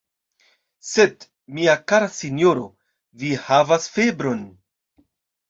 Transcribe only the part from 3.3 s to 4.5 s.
havas febron!